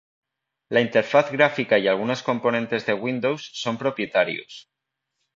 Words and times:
La 0.75 0.81
interfaz 0.83 1.29
gráfica 1.31 1.77
y 1.77 1.87
algunos 1.87 2.23
componentes 2.23 2.87
de 2.87 2.95
Windows 2.95 3.51
son 3.53 3.77
propietarios. 3.77 4.67